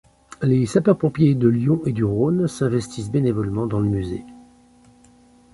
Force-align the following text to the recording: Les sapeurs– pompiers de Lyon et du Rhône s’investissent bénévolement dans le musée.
Les 0.41 0.65
sapeurs– 0.65 0.97
pompiers 0.97 1.35
de 1.35 1.47
Lyon 1.47 1.79
et 1.85 1.93
du 1.93 2.03
Rhône 2.03 2.47
s’investissent 2.47 3.11
bénévolement 3.11 3.67
dans 3.67 3.79
le 3.79 3.87
musée. 3.87 4.25